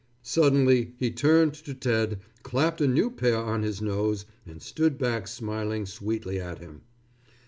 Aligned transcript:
Suddenly, 0.23 0.95
he 0.97 1.11
turned 1.11 1.53
to 1.53 1.75
Ted 1.75 2.21
clapped 2.41 2.81
a 2.81 2.87
new 2.87 3.11
pair 3.11 3.37
on 3.37 3.61
his 3.61 3.83
nose, 3.83 4.25
and 4.47 4.59
stood 4.59 4.97
back 4.97 5.27
smiling 5.27 5.85
sweetly 5.85 6.41
at 6.41 6.57
him. 6.57 6.81